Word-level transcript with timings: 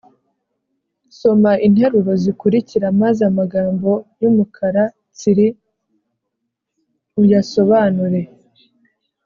soma 1.19 1.51
interuro 1.67 2.11
zikurikira 2.23 2.87
maze 3.01 3.21
amagambo 3.31 3.89
y’umukara 4.21 4.83
tsiri 5.15 5.47
uyasobanure 7.21 8.21